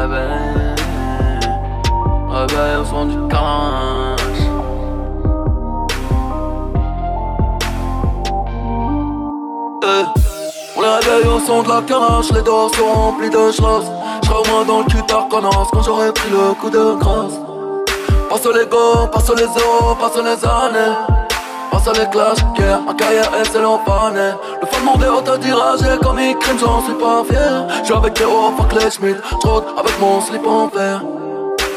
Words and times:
réveil. 0.00 0.74
Réveil 2.30 2.76
au 2.80 2.84
son 2.84 3.04
du. 3.06 3.16
Eh, 9.82 10.04
On 10.76 10.82
les 10.82 10.88
réveille 10.88 11.28
au 11.28 11.40
son 11.40 11.62
de 11.62 11.68
la 11.68 11.82
carache, 11.82 12.32
les 12.32 12.42
dos 12.42 12.68
sont 12.72 12.92
remplis 12.92 13.30
de 13.30 13.50
schloss. 13.50 13.84
J'serai 14.22 14.38
au 14.38 14.50
moins 14.50 14.64
dans 14.64 14.78
le 14.80 14.84
cul 14.84 15.02
connasse 15.30 15.68
quand 15.72 15.82
j'aurai 15.82 16.12
pris 16.12 16.30
le 16.30 16.54
coup 16.54 16.70
de 16.70 16.94
grâce. 16.98 17.38
Passe 18.28 18.46
les 18.54 18.66
go, 18.66 19.06
passe 19.12 19.30
les 19.36 19.44
os, 19.44 19.96
passe 20.00 20.16
les 20.16 20.44
années. 20.46 21.19
Passe 21.70 21.98
les 21.98 22.06
clashs, 22.10 22.44
guerre, 22.56 22.80
un 22.88 22.94
carrière 22.94 23.30
et 23.40 23.44
c'est 23.44 23.60
l'enfané. 23.60 24.32
Le 24.60 24.66
fondement 24.66 24.96
des 24.96 25.06
hautes 25.06 25.40
diragé 25.40 25.98
comme 26.02 26.18
il 26.18 26.36
crime, 26.38 26.58
j'en 26.58 26.82
suis 26.82 26.94
pas 26.94 27.22
fier. 27.28 27.66
J'suis 27.84 27.94
avec 27.94 28.20
hauts, 28.20 28.52
fuck 28.56 28.72
les 28.72 28.90
Schmidt, 28.90 29.20
j'rôde 29.42 29.64
avec 29.78 30.00
mon 30.00 30.20
slip 30.20 30.46
en 30.46 30.66
verre. 30.68 31.02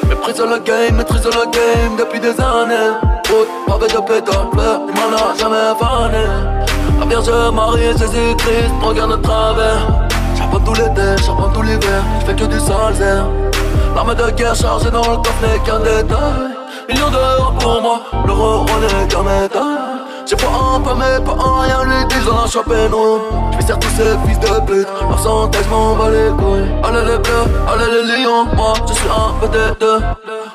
Maîtrise 0.09 0.39
le 0.39 0.59
game, 0.59 0.95
maîtrise 0.95 1.25
le 1.25 1.45
game 1.51 1.95
depuis 1.98 2.20
des 2.20 2.39
années. 2.41 2.93
Route, 3.29 3.48
pavé 3.67 3.87
de 3.87 3.99
pétale, 3.99 4.48
fleur, 4.51 4.81
il 4.87 4.93
m'en 4.93 5.15
a 5.15 5.35
jamais 5.37 5.73
fané. 5.79 6.25
La 6.99 7.05
Vierge 7.05 7.53
Marie, 7.53 7.98
Jésus-Christ, 7.98 8.73
regarde 8.81 9.12
de 9.12 9.17
travers. 9.17 9.87
Charbonne 10.37 10.63
tout 10.63 10.73
l'été, 10.73 11.23
charbonne 11.23 11.53
tout 11.53 11.62
l'hiver, 11.62 12.03
j'fais 12.21 12.35
que 12.35 12.45
du 12.45 12.59
salzer. 12.59 13.23
L'arme 13.95 14.15
de 14.15 14.31
guerre 14.31 14.55
chargée 14.55 14.89
dans 14.89 15.01
le 15.01 15.18
coffre 15.18 15.41
n'est 15.41 15.59
qu'un 15.59 15.79
détail. 15.79 16.62
Millions 16.94 17.10
d'euros 17.10 17.52
pour 17.60 17.82
moi, 17.82 18.02
l'euro 18.27 18.66
métal. 19.24 19.63
J'ai 20.26 20.36
pas 20.36 20.48
un 20.48 20.80
peu 20.80 20.91
mais 20.96 21.20
pas 21.24 21.36
un 21.44 21.62
rien, 21.62 21.84
lui 21.84 21.94
la 22.26 22.48
shopping 22.48 22.91
room. 22.91 23.22
J'vais 23.60 23.74
tous 23.80 23.90
ces 23.98 24.16
fils 24.26 24.40
de 24.40 24.60
pute, 24.66 24.88
leur 25.02 25.20
santé 25.20 25.60
j'm'en 25.68 25.96
bats 25.96 26.10
les 26.10 26.30
couilles. 26.32 26.70
Allez 26.84 27.05
les 27.12 27.18
bleus, 27.18 27.48
allez 27.68 27.90
les 27.91 28.24
lions, 28.24 28.46
moi 28.55 28.74
je 28.88 28.94
suis 28.94 29.10
un 29.10 29.48
deux. 29.80 29.99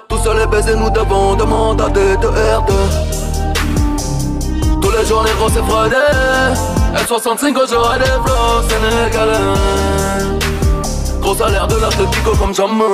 Tous 0.08 0.18
seuls 0.18 0.38
les 0.38 0.46
baisers, 0.46 0.76
nous 0.76 0.90
devons 0.90 1.34
demander 1.34 1.84
à 1.84 1.88
des 1.88 2.16
deux 2.16 2.28
R2. 2.28 2.72
Tous 4.80 4.90
les 4.90 5.04
jours 5.04 5.24
les 5.24 5.32
gros 5.32 5.48
c'est 5.48 5.62
Friday 5.62 5.96
L65 6.94 7.54
j'aurai 7.68 7.98
des 7.98 8.04
flots 8.04 8.62
sénégalais 8.68 9.54
Gros 11.20 11.34
salaire 11.34 11.66
de 11.66 11.76
l'Atletico 11.76 12.30
comme 12.38 12.54
jamais 12.54 12.84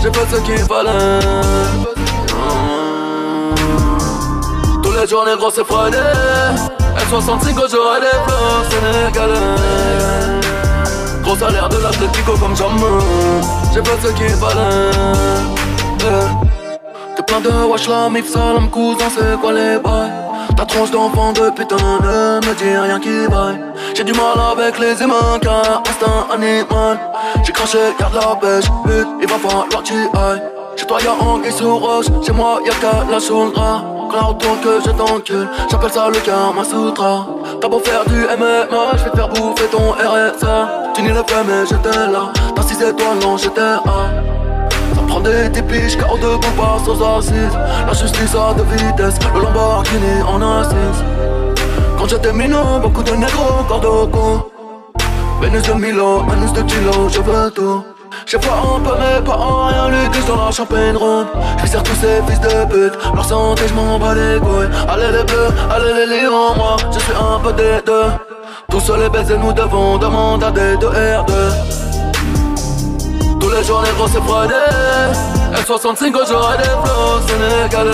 J'ai 0.00 0.12
fait 0.12 0.36
ce 0.36 0.40
qu'il 0.42 0.58
fallait 0.58 2.07
Jours 5.06 5.24
les 5.24 5.36
gros 5.36 5.50
c'est 5.50 5.64
Friday 5.64 5.96
L65 7.08 7.54
j'aurai 7.70 8.00
des 8.00 8.18
flots 8.26 8.64
sénégalais 8.68 9.34
Gros 11.22 11.36
salaire 11.36 11.68
de 11.68 11.76
l'Atletico 11.76 12.32
comme 12.32 12.56
jamais 12.56 12.82
J'ai 13.72 13.82
fait 13.82 14.06
ce 14.06 14.12
qu'il 14.12 14.30
fallait. 14.30 14.90
Eh. 16.00 17.14
T'es 17.16 17.22
plein 17.22 17.40
de 17.40 17.50
wesh 17.70 17.88
la 17.88 18.10
mif 18.10 18.28
salam 18.28 18.68
cousin 18.70 19.06
c'est 19.16 19.40
quoi 19.40 19.52
les 19.52 19.78
bails? 19.78 20.10
Ta 20.56 20.66
tronche 20.66 20.90
d'enfant 20.90 21.32
de 21.32 21.50
putain 21.50 21.76
ne 21.76 22.46
me 22.46 22.54
dis 22.54 22.76
rien 22.76 22.98
qui 22.98 23.26
vaille. 23.32 23.60
J'ai 23.94 24.04
du 24.04 24.12
mal 24.12 24.36
avec 24.52 24.78
les 24.78 25.00
humains 25.00 25.38
car 25.40 25.82
instinct 25.88 26.26
animal. 26.34 26.98
J'ai 27.44 27.52
craché, 27.52 27.78
garde 28.00 28.14
la 28.14 28.34
pêche, 28.36 28.68
but 28.84 29.06
il 29.22 29.28
va 29.28 29.36
falloir 29.38 29.68
que 29.68 29.82
tu 29.84 29.94
ailles. 29.94 30.42
Chez 30.76 30.86
toi 30.86 30.98
y'a 31.00 31.12
anguille 31.12 31.52
sous 31.52 31.78
roche, 31.78 32.06
chez 32.26 32.32
moi 32.32 32.60
y'a 32.66 32.74
qu'à 32.74 33.04
la 33.10 33.20
sous 33.20 33.44
le 33.44 33.52
drap 33.52 33.97
Quand 34.10 34.28
retourne 34.28 34.58
que 34.60 34.80
je 34.84 34.90
t'encule, 34.90 35.48
j'appelle 35.70 35.90
ça 35.90 36.08
le 36.08 36.18
karma 36.20 36.64
sutra. 36.64 37.26
T'as 37.60 37.68
beau 37.68 37.80
faire 37.80 38.04
du 38.06 38.20
MMA, 38.20 38.96
je 38.96 39.04
vais 39.04 39.10
te 39.10 39.16
faire 39.16 39.28
bouffer 39.28 39.66
ton 39.70 39.92
RSA 39.92 40.92
Tu 40.94 41.02
n'y 41.02 41.08
le 41.08 41.22
fais 41.26 41.44
mais 41.46 41.66
j'étais 41.68 42.06
là, 42.10 42.32
t'as 42.54 42.62
6 42.62 42.82
étoiles 42.82 43.18
non 43.22 43.36
j'étais 43.36 43.60
A. 43.60 44.08
Ça 44.94 45.02
prend 45.06 45.20
des 45.20 45.48
dépiches, 45.50 45.96
KO 45.98 46.16
de 46.16 46.36
bon 46.36 46.52
passe 46.56 46.88
aux 46.88 47.18
assises. 47.18 47.58
La 47.86 47.92
justice 47.92 48.34
a 48.34 48.54
de 48.54 48.62
vitesse, 48.62 49.18
le 49.34 49.42
Lamborghini 49.42 50.22
en 50.26 50.40
assise. 50.60 51.04
Quand 51.98 52.08
j'étais 52.08 52.32
minot, 52.32 52.78
beaucoup 52.80 53.02
de 53.02 53.12
négros, 53.12 53.64
corps 53.68 53.80
de 53.80 54.10
con 54.10 54.46
Vénus 55.40 55.62
de 55.62 55.72
Milo, 55.74 56.22
Manus 56.22 56.52
de 56.52 56.62
Kilo, 56.62 57.08
je 57.08 57.20
veux 57.20 57.50
tout. 57.50 57.84
J'ai 58.26 58.38
pas 58.38 58.62
un 58.76 58.80
peu 58.80 58.90
mais 58.98 59.24
pas 59.24 59.36
en 59.36 59.66
rien, 59.66 59.87
la 60.36 60.50
champagne 60.50 60.96
ronde 60.96 61.26
Je 61.64 61.78
tous 61.78 61.94
ces 62.00 62.22
fils 62.26 62.40
de 62.40 62.64
pute, 62.70 62.98
leur 63.14 63.24
santé 63.24 63.62
je 63.68 63.74
m'en 63.74 63.98
bats 63.98 64.14
les 64.14 64.38
couilles. 64.38 64.68
Allez 64.88 65.12
les 65.16 65.24
bleus, 65.24 65.50
allez 65.70 66.06
les 66.06 66.22
lions, 66.22 66.54
moi. 66.56 66.76
Je 66.92 66.98
suis 66.98 67.12
un 67.12 67.38
peu 67.40 67.52
des 67.52 67.80
deux. 67.84 68.10
Tous 68.70 68.80
seuls 68.80 69.00
les 69.00 69.08
baisers 69.08 69.38
nous 69.38 69.52
devons 69.52 69.98
demander 69.98 70.46
à 70.46 70.50
des 70.50 70.76
deux 70.76 70.90
R2 70.90 71.78
tous 73.48 73.54
les 73.54 73.64
jours 73.64 73.82
les 73.82 73.92
gros 73.92 74.06
c'est 74.06 74.20
Friday. 74.20 74.54
L65 75.54 76.12
j'aurai 76.28 76.58
des 76.58 76.64
flots 76.64 77.20
sénégalais. 77.26 77.92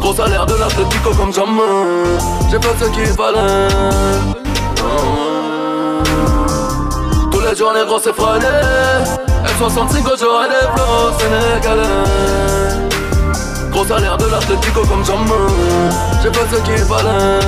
Gros 0.00 0.14
salaire 0.14 0.46
de 0.46 0.54
l'Atletico 0.54 1.10
comme 1.10 1.32
jamais 1.32 1.60
J'ai 2.50 2.58
fait 2.60 2.84
ce 2.84 2.90
qu'il 2.90 3.06
fallait. 3.06 3.68
Tous 7.30 7.40
les 7.40 7.54
jours 7.56 7.72
les 7.74 7.84
gros 7.84 7.98
c'est 7.98 8.14
Friday 8.14 8.46
L65 9.58 10.04
j'aurai 10.20 10.46
des 10.48 10.66
flots 10.72 11.18
sénégalais. 11.18 11.82
Gros 13.72 13.84
salaire 13.84 14.16
de 14.16 14.26
l'Atletico 14.26 14.82
comme 14.86 15.04
jamais 15.04 15.32
J'ai 16.22 16.32
fait 16.32 16.56
ce 16.56 16.62
qu'il 16.62 16.78
fallait 16.84 17.40